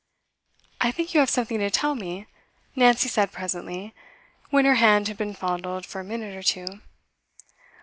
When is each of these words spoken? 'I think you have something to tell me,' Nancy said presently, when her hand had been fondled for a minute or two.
'I 0.81 0.93
think 0.93 1.13
you 1.13 1.19
have 1.19 1.29
something 1.29 1.59
to 1.59 1.69
tell 1.69 1.93
me,' 1.93 2.25
Nancy 2.75 3.07
said 3.07 3.31
presently, 3.31 3.93
when 4.49 4.65
her 4.65 4.73
hand 4.81 5.07
had 5.07 5.15
been 5.17 5.35
fondled 5.35 5.85
for 5.85 6.01
a 6.01 6.03
minute 6.03 6.35
or 6.35 6.41
two. 6.41 6.81